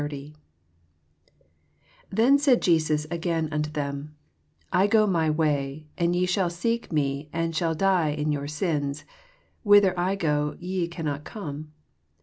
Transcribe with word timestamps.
21 0.03 0.33
Them 2.09 2.39
amid 2.43 2.59
Jesus 2.63 3.05
again 3.11 3.47
unto 3.51 3.69
them, 3.69 4.15
I 4.73 4.87
go 4.87 5.05
my 5.05 5.29
way, 5.29 5.89
and 5.95 6.15
ye 6.15 6.25
shall 6.25 6.49
seek 6.49 6.91
me 6.91 7.29
and 7.31 7.53
ehall 7.53 7.77
die 7.77 8.09
in 8.09 8.31
your 8.31 8.47
sins: 8.47 9.05
whither 9.61 9.93
I 9.99 10.15
go, 10.15 10.55
ye 10.59 10.89
eannot 10.89 11.21
oome. 11.25 11.67